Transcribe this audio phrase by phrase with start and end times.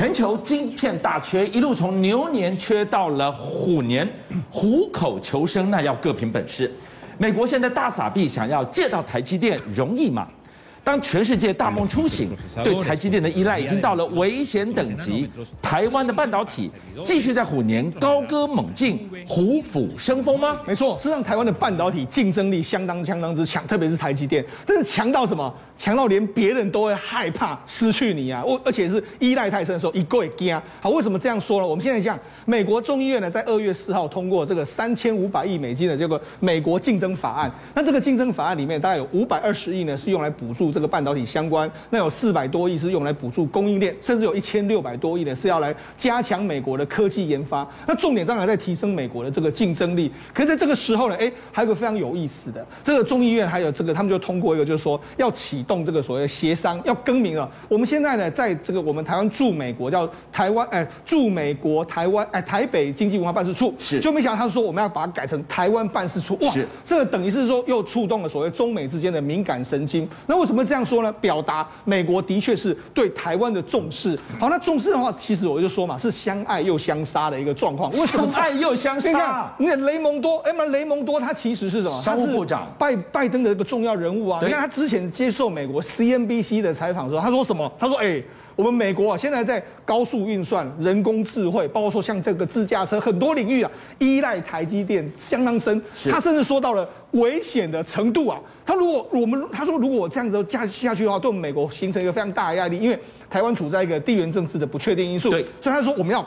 [0.00, 4.10] 全球晶片大缺，一路从牛年缺到了虎年，
[4.48, 6.72] 虎口求生，那要各凭本事。
[7.18, 10.26] 美国现在大傻逼，想要借到台积电，容易吗？
[10.82, 12.30] 当全世界大梦初醒，
[12.64, 15.28] 对台积电的依赖已经到了危险等级，
[15.60, 16.70] 台湾的半导体
[17.04, 20.58] 继续在虎年高歌猛进，虎虎生风吗？
[20.66, 25.54] 没错，事实上台湾的半导体竞争力相当相当之强，特别是台积电，但是强到什么？
[25.80, 28.44] 强到连别人都会害怕失去你啊！
[28.44, 30.54] 我而且是依赖太深的时候，一个也惊。
[30.78, 31.66] 好，为什么这样说呢？
[31.66, 37.50] 我们现在讲，美国众议院呢，在二月四号通过这个三千五百亿美金的这个美国竞争法案。
[37.74, 47.66] 那这个竞争法案里面，大概有五百二十亿呢，是用来补助这个半导体相关；那有四百多亿是用来补助供应链，甚至有一千六百多亿呢是要来加强美国的科技研发。
[47.86, 50.12] 那重点当然在提升美国的这个竞争力。
[50.34, 55.64] 可是在这个时候呢，哎，还有个非常有意思的，这个众议院还有这个，他们就通过一个，就是说要启。
[55.70, 57.48] 动这个所谓的协商要更名了。
[57.68, 66.52] 我们现在呢，在这个我们台湾驻美国叫台湾哎驻美国台湾哎台北经济文化办事处是，就没想到他说我们要把它改成台湾办事处哇，
[66.84, 70.08] 这个等于是说又触动了所谓中美之间的敏感神经。
[70.26, 71.12] 那为什么这样说呢？
[71.20, 74.18] 表达美国的确是对台湾的重视。
[74.40, 77.88] 好，那重视的话，其实我就说嘛，是相爱又相杀的一个状况。
[77.92, 79.08] 为什么相爱又相杀？
[79.08, 82.02] 你看，你看雷蒙多，哎，嘛雷蒙多他其实是什么？
[82.02, 84.40] 商务部长，拜拜登的一个重要人物啊。
[84.42, 85.59] 你看他之前接受美。
[85.60, 87.70] 美国 CNBC 的采访的时候，他说什么？
[87.78, 88.24] 他说：“哎、欸，
[88.56, 95.82] 我们美国啊，现在在高速运算、人工智慧，包括说像这个自驾车很多领域啊，依赖台积电相当深。
[96.10, 98.40] 他甚至说到了危险的程度啊。
[98.64, 105.28] 他如果我们他说如果我这样子加下去的话，对我们美国形成一个非常大的压力，因为台湾处在一个地缘政治的不确定因素。
[105.28, 106.26] 对，所以他说我们要。”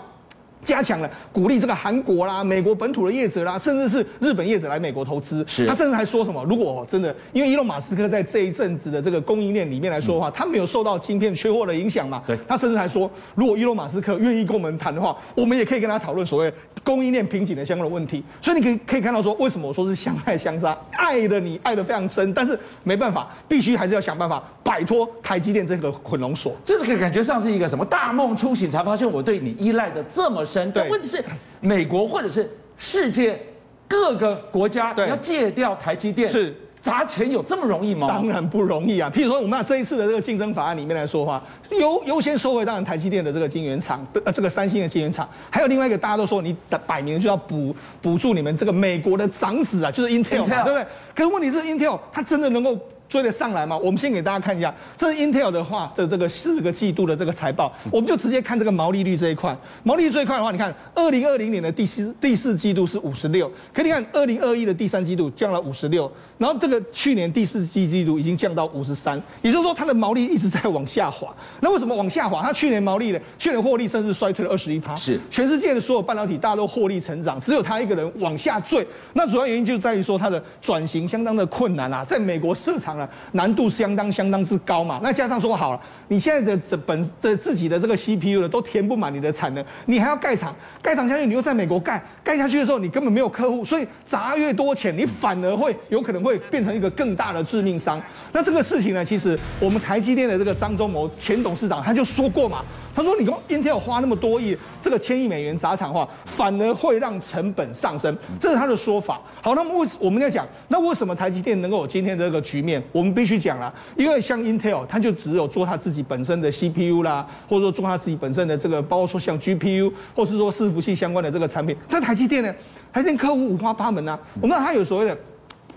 [0.64, 5.44] 加强了鼓励这个韩国啦、美国本土的业者啦，甚至是日本业者来美国投资。
[5.48, 6.44] 是，他甚至还说什么？
[6.46, 12.24] 如果真的，因为伊隆马斯克在这一阵子的这个供应链里面来说的话，他没有受到晶片缺货的影响嘛？
[12.26, 12.38] 对。
[12.48, 18.24] 他甚至还说，如果伊隆马斯克愿意跟我们谈的话，我们也可以跟他讨论所谓供应链瓶颈的相关的问题。
[18.40, 20.78] 所以你可以可以看到说，为什么我说是相爱相杀？
[20.92, 26.56] 爱的你爱的非常深，但是没办法，必须还是要想办法摆脱台积电这个捆龙锁。
[26.64, 30.44] 这是感觉上是一个什么大梦初醒，才发现我对你依赖的这么。
[30.74, 31.24] 但问题是，
[31.62, 33.40] 美国或者是世界
[33.88, 38.08] 各个国家要戒掉台积电，是砸钱有这么容易吗？
[38.08, 39.10] 当然不容易啊！
[39.14, 41.42] 譬如说，我们拿这一次的这个竞争法案里面来说的话，
[41.80, 46.56] 优优先收回当然台积电的这个晶圆厂，呃，这个三星的晶圆厂，还有另外一个大家都说你
[46.86, 50.86] 摆明就要补补助你们这个美国的长子啊，就是 Intel 嘛，Intel 对不对？
[51.16, 52.78] 可是问题是，Intel 它真的能够？
[53.14, 53.78] 追得上来吗？
[53.78, 59.56] 我们先给大家看一下，这是 Intel 的话的这个四个季度的这个财报，我们就直接看这个毛利率这一块。
[59.84, 71.32] 毛利率这一块的话，你看，二零二零年的第四第四季度是五十六，可你看二零二一的第三季度降了五十六，然后这个去年第四季季度已经降到五十三，也就是说它的毛利一直在往下滑。
[71.62, 72.42] 那为什么往下滑？
[72.42, 73.20] 它去年毛利呢？
[73.38, 74.96] 去年获利甚至衰退了二十一趴。
[74.96, 78.84] 是，全世界的所有半导体大家都获利成长，只有它一个人往下坠。
[79.14, 83.03] 那主要原因就在于说它的转型相当的困难啊，在美国市场啊。
[83.34, 98.02] 难度相当相当之高嘛，那加上说好了，你现在的这本的自己的这个 CPU 的都填不满你的产能，你还要盖厂，盖厂下去你又在美国盖，盖下去的时候你根本没有客户，所以砸越多钱，你反而会有可能会变成一个更大的致命伤。
[98.32, 102.64] 那这个事情呢，其实我们台积电的这个张忠谋前董事长他就说过嘛。
[102.96, 109.20] 他说：“你跟 Intel 花那么多亿，这个千亿美元砸厂的话，反而会让成本上升，这是他的说法。
[109.42, 112.82] 好，那么为我们在讲，那为什么台积电能够有今天的这个局面？
[112.92, 121.76] 我们必须讲了，因为像 Intel，它就只有做它自己本身的 CPU 啦，或者说做它自己本身的这个，包括说像 GPU，或是说伺服器相关的这个产品。
[121.90, 122.54] 但台积电呢，
[122.92, 124.20] 台积电客户五花八门啊。
[124.36, 125.18] 我们知道它有所谓的。”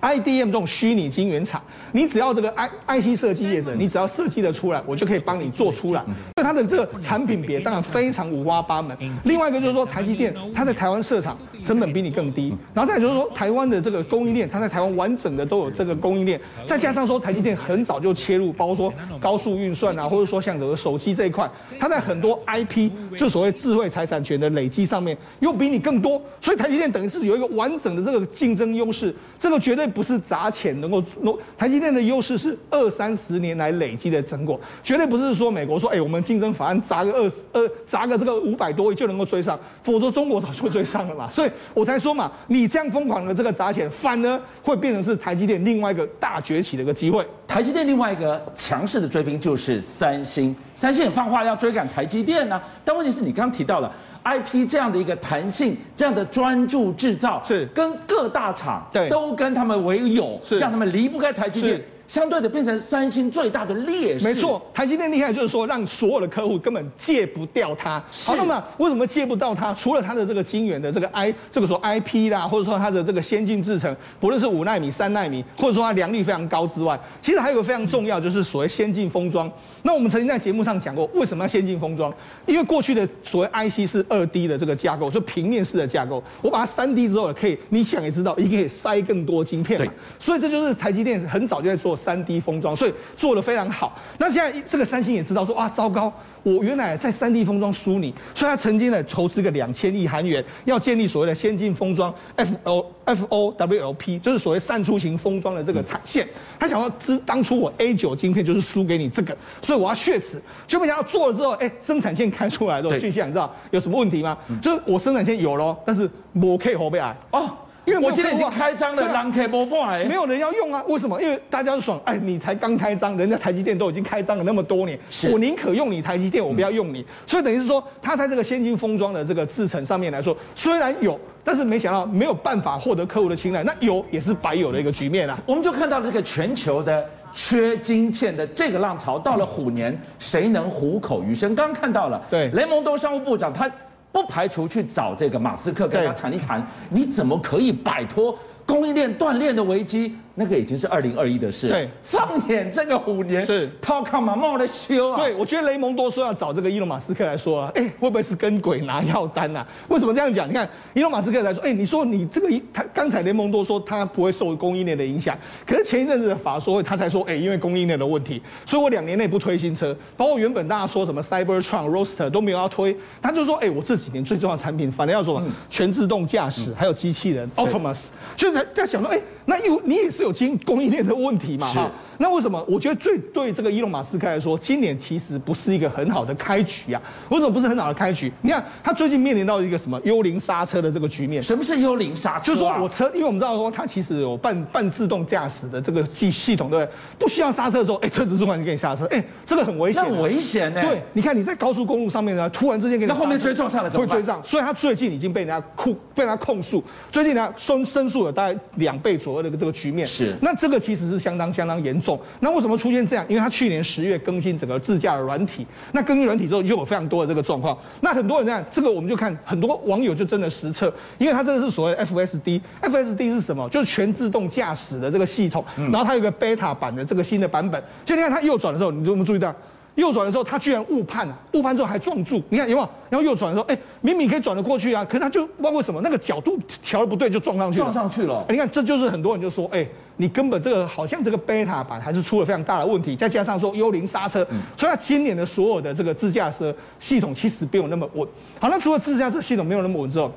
[0.07, 6.05] IDM 这种虚拟晶圆厂，你只要这个 I IC 设计业者，你只要设计的出来，我就可以帮你做出来。
[6.05, 8.97] 所以它的这个产品别当然非常五花八门。
[9.25, 21.51] 另外一个就是说，台积电它在台湾设厂成本比你更低，然后再就是说，台湾的这个供应链，它在台湾完整的都有这个供应链，再加上说台积电很早就切入，包括说高速运算啊，或者说像这个手机这一块，
[21.81, 29.85] 它在很多 IP 就所谓智慧财产权的累积上面又比你更多，所以台积电等于是有一个完整的这个竞争优势，这个绝对。
[29.97, 41.27] 不是砸钱能够弄，台积电的优势是二三十年来累积的成果，绝对不是说美国说，哎，我们竞争法案砸个二十二，砸个这个五百多亿就能够追上，否则中国早就追上了嘛。
[41.33, 47.27] 所以我才说嘛，你这样疯狂的这个砸钱，反而会变成是台积电另外一个大崛起的一个机会。
[47.49, 53.91] 台积电另外一个强势的追兵就是三星，三星也放话要追赶台积电呢、但问题是你刚刚提到了。
[54.27, 57.65] I P 这样的一个弹性，这样的专注制造，是。
[57.73, 59.09] 跟各大厂对。
[59.09, 60.59] 都跟他们为友，是。
[60.59, 61.81] 让他们离不开台积电。
[62.07, 64.25] 相对的变成三星最大的劣势。
[64.25, 68.03] 没错，台积电厉害就是说，让所有的客户根本戒不掉它。
[68.25, 69.75] 好，那么为什么戒不到它？
[69.75, 79.51] 除了它的这个晶圆的这个 I，这个说 IP 啦，或者说它的这个先进制程，不论是五纳米、三纳米，或者说它良率非常高之外，其实还有个非常重要，就是所谓先进封装。
[79.83, 82.13] 那我们曾经在节目上讲过，为什么要先进封装？
[82.45, 89.93] 因为过去的所谓 IC 是二 D 的这个架构，就平面式的架构，我把它三 D 之后可以，你想也知道，一个可以塞更多晶片嘛。
[90.19, 93.99] 所以这就是台积电很早就在做三 D 封装，所以做的非常好。
[94.19, 96.13] 那现在这个三星也知道说，啊，糟糕。
[96.43, 106.25] 我原来在三 D 封装输你，所以他曾经呢投资个两千亿韩元，要建立所谓的先进封装 F O F O W L P，就是所谓散出型封装的这个产线。
[106.57, 110.41] 他想要知当初我 A 九晶片就是输给你这个，所以我要血耻。
[110.69, 114.39] 就没想到做了之后，哎，生产线开出来之后，俊相你知道有什么问题吗？
[114.63, 117.51] 就是我生产线有了，但是我可以后备来哦。
[117.87, 120.83] 因为我现在已经开张了，人可以播播哎，没有人要用啊？
[120.89, 121.23] 为什么？
[121.23, 124.99] 因为大家都爽，哎，你才刚开张，人家台积电都已经开张了那么多年，
[125.33, 127.07] 我宁可用你台积电，我不要用你。
[127.27, 135.39] 所以等于是说，它在这个先进封装的这个制程上面来说，虽然有，但是没想到没有办法获得客户的青睐，那有也是白有的一个局面啊。
[135.47, 141.55] 我们就看到这个全球的缺晶片的这个浪潮，到了虎年，谁能虎口余生？
[141.55, 143.71] 刚刚看到了，对，雷蒙多商务部长他。
[144.13, 150.17] 不排除去找这个马斯克跟他谈一谈，你怎么可以摆脱供应链断裂的危机？
[150.39, 151.69] 那个已经是二零二一的事。
[151.69, 155.17] 对，放眼这个五年，是他干嘛冒的修啊？
[155.17, 159.67] 对，我觉得雷蒙多说要找这个伊隆马斯克来说啊，哎，会不会是跟鬼拿药单呐、啊？
[159.89, 160.49] 为什么这样讲？
[160.49, 165.37] 你看伊隆马斯克来说，哎，你说你这个他刚才雷蒙多说他不会受供应链的影响，
[165.67, 179.19] 可是前一阵子的法说会他才说，哎，因为供应链的问题，所以我两年内不推新车，包括原本大家说什么 Cybertron、Roadster 都没有要推，他就说，哎，我这几年最重要的产品反正要做全自动驾驶，还有机器人 Optimus，就是在在想说，哎。
[179.49, 181.67] 那又你也是有经供应链的问题嘛？
[181.69, 182.63] 哈，那为什么？
[182.69, 187.31] 我觉得最对这个伊隆马斯克来说，今年其实不是一个很好的开局呀、啊。
[187.31, 188.33] 为什么不是很好的开局？
[188.43, 191.43] 你看他最近面临到一个什么幽灵刹车的这个局面。
[191.43, 192.45] 什么是幽灵刹车、啊？
[192.45, 196.93] 就是说我车，因为我们知道说它其实有半半自动驾驶的这个系系统，对不对？
[197.19, 200.07] 不需要刹车的时候，哎，车子突然就给你刹车，哎，这个很危险、啊。
[200.07, 200.89] 很危险呢、欸。
[200.89, 203.13] 对，你看你在高速公路上面呢，突然之间给你。
[203.13, 204.17] 那后面追撞上来怎么办？
[204.17, 206.83] 会追撞，所以他最近已经被人家控，被人家控诉，
[207.13, 210.07] 最近呢申申诉了大概两倍左右的这个局面。
[210.17, 212.19] 是，那这个其实是相当相当严重。
[212.41, 213.25] 那为什么出现这样？
[213.29, 217.77] 因为他去年十月更新整个自驾的软体，那更新软体之后又有非常多的这个状况。
[218.01, 223.69] 那很多人这样，这个我们就看很多网友就真的实测，因为它这个是所谓 FSD，FSD 是什么？
[223.69, 227.83] 就是全自动驾驶的这个系统，然后它有个 beta 版的这个新的版本。
[228.05, 229.55] 就你看它右转的时候，你有没有注意到？
[229.97, 232.89] 右转的时候，他居然误判了，误判之后还撞住，你看有没有？
[233.09, 237.85] 然后右转的时候，哎，明明可以转得过去啊，可是他就不知道为什么那个角度调的不对，就撞上去了。
[237.85, 238.45] 撞上去了。
[238.51, 244.47] 你看，这就是很多人就说，哎，你根本这个好像这个 beta 版还是出了非常大的问题，再加上说幽灵刹车，
[244.77, 248.27] 所以他今年的所有的这个自驾车系统其实没有那么稳。
[248.59, 250.33] 好，那除了自驾车系统没有那么稳之后。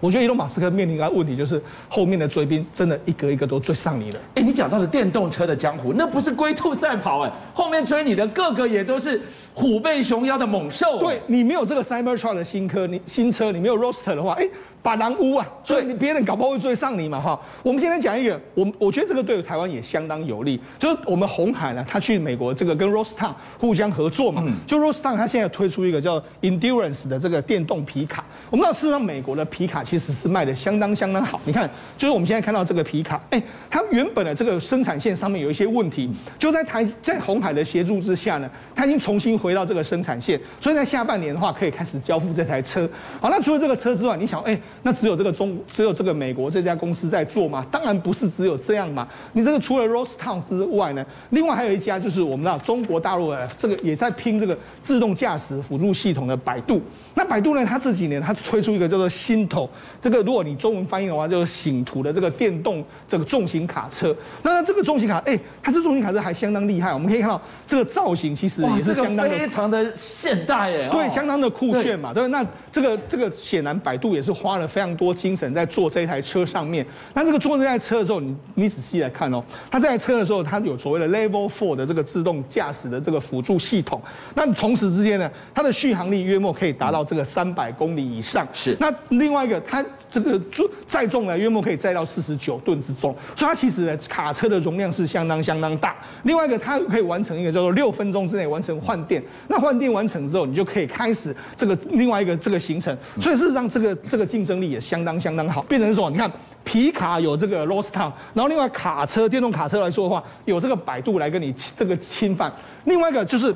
[0.00, 4.18] 我觉得伊隆马斯克面临一个问题，就是后面的追兵真的一个一个都追上你了。
[4.34, 9.22] 哎，你讲到了电动车的江湖，那不是龟兔赛跑哎，后面追你的个个也都是
[9.54, 10.98] 虎背熊腰的猛兽。
[10.98, 14.48] 对，你没有这个 Cybertruck 的新科，你新车你没有 Roadster 的话，哎。
[14.82, 17.40] 把狼污啊，所以你别人搞不好会追上你嘛哈。
[17.62, 28.24] 我们现在讲一个，我我觉得这个对台湾也相当有利，就是我们红海呢，他去美国这个跟 Rostown 互相合作嘛，就 Rostown 他现在推出一个叫 Endurance 的这个电动皮卡。
[28.50, 42.88] 我们知道事实上美国的皮卡其实是卖的相当相当好，你看，就是我们现在看到这个皮卡，哎，它原本的这个生产线上面有一些问题，就在台在红海的协助之下呢，它已经重新回到这个生产线，所以在下半年的话可以开始交付这台车。
[43.20, 44.60] 好，那除了这个车之外，你想，哎。
[44.82, 47.64] 那只有这个中，只有这个美国这家公司在做吗？
[47.70, 49.06] 当然不是只有这样嘛。
[49.32, 56.80] 你这个除了 Rose Town 之外呢，另外还有一家就是我们知道中国大陆的这个也在拼这个自动驾驶辅助系统的百度。
[57.14, 57.64] 那百度呢？
[57.64, 59.68] 它这几年它推出一个叫做“心头”，
[60.00, 64.14] 这个如果你中文翻译的话，就是“醒途”的这个电动这个重型卡车。
[64.42, 66.92] 那这个重型卡，哎，它这重型卡车还相当厉害。
[66.94, 72.14] 我们可以看到这个造型其实也是相当的、这个、非常的现代耶，对，相当的酷炫嘛。
[72.14, 76.86] 对，那这个这个显然百度也是花了非常多精神在做这台车上面。
[77.12, 84.00] 那这个做这台车的时候，你你仔细来看哦，它这台车的时候，它有所谓的 Level Four 的这个自动驾驶的这个辅助系统。
[84.34, 87.01] 那同时之间呢，它的续航力约莫可以达到。
[87.04, 95.96] 这个三百公里以上是，那另外一个它这个重载重呢，约莫可以载到四十九吨之重，所以它其实呢卡车的容量是相当相当大。
[96.24, 102.96] 另外一个它可以完成一个叫做六分钟之内完成换电，那换电完成之后，你就可以开始这个另外一个这个行程。
[103.20, 106.30] 所以事实上这个这个竞争力也相当相当好，变成说你看。
[106.64, 112.52] 皮卡有这个 Lost Town，然后另外卡车电动卡车来说的话，有这个百度来跟你这个侵犯。
[112.84, 113.52] 另外一个就是。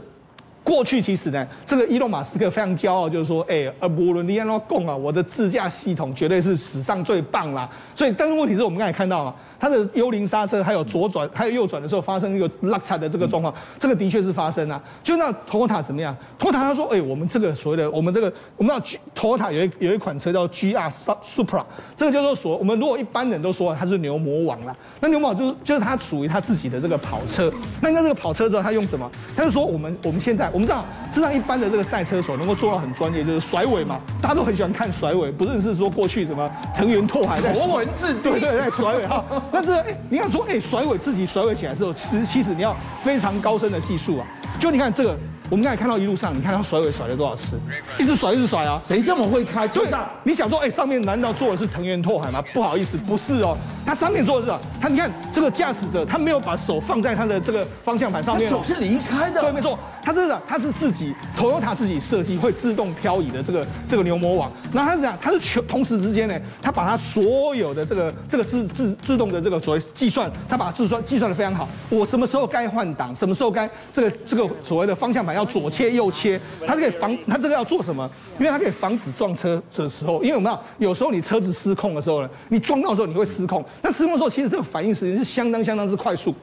[0.67, 7.71] 过去其实呢，这个伊隆马斯克非常骄傲，就是说，哎，呃，无论你安怎讲啊，我的自驾系统绝对是史上最棒啦。
[7.95, 9.33] 所以，但是问题是我们刚才看到了。
[9.59, 14.83] 它的幽灵刹车，还有左转，还有右转的时候发生一个落差的这个状况，这个的确是发生啊。
[15.03, 21.65] 就那 Toyota 怎么样？Toyota 他说，哎、欸，我们这个所谓的，我们这个，我们知道 Toyota 有一有一款车叫 GR Supra，
[21.97, 27.53] 这个叫做说，我们如果一般人都说它是牛魔王啦，那牛魔王就是就是它属于它自己的这个跑车。
[27.81, 29.11] 那那这个跑车之后，它用什么？
[29.37, 39.25] 他就说我们我们现在我们知道，知道一般的这个赛车手能够做到很专业，就是甩尾嘛，大家都很喜欢看甩尾，不是是说过去什么藤原拓海在头文字对对在甩尾哈。
[39.53, 44.27] 那这个哎，你看说哎，甩尾自己甩尾起来的时候，其实其实你要非常高深的技术啊。
[44.59, 45.17] 就你看这个。
[45.49, 47.57] 我们刚才看到一路上，你看他甩尾甩了多少次，
[48.01, 48.77] 一直甩一直甩啊！
[48.81, 49.87] 谁这么会开车？
[49.87, 52.43] 对，你想说，哎，上面难道坐的是藤原拓海吗？
[52.53, 53.57] 不好意思，不是哦，
[53.87, 59.41] 他上面做的是他，你看这个驾驶者，他没有把手放在他的这个方向盘上面，手是离开的。
[59.41, 64.51] 对，没错，他这个他是自己，Toyota 自己设计会自动漂移的这个这个牛魔王。
[64.73, 71.69] 那他是这样，他是全同时之间呢，他把他所有的这个这个自自自动的这个所谓计算，他把它计算计算的非常好。
[71.89, 76.17] 我什么时候该换挡，什么时候该这个这个所谓的方向盘要左切右切。
[76.17, 78.11] 切，它是可以防，他这个要做什么？
[78.39, 86.35] 因为它可以防止撞车的时候，因为我们知道有时候你车子失控的时候呢，你撞到的时候你会失控，那失控的时候其实这个反应时间是相当相当之快速，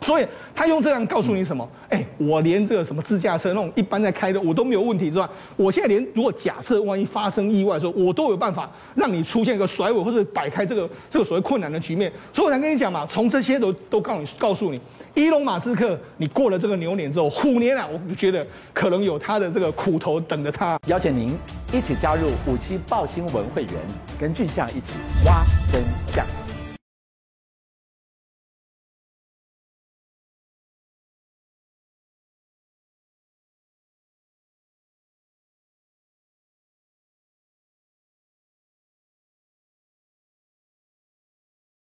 [0.00, 1.68] 所以他用这样告诉你什么？
[1.88, 5.28] 哎，我连这个什么自驾车那种一般在开的我都没有问题，是吧？
[5.56, 14.80] 我现在连如果假设万一发生意外的时候，我都有办法让你出现一个甩尾或者摆开这个这个所谓困难的局面，所以我才跟你讲嘛，从这些都都告诉你告诉你。
[15.14, 20.78] 伊隆马斯克，你过了这个牛年之后，虎年啊，我觉得可能有他的这个苦头等着他。
[20.88, 21.34] 邀请您
[21.72, 23.72] 一起加入五七报新闻会员，
[24.20, 24.92] 跟俊相一起
[25.24, 25.42] 挖。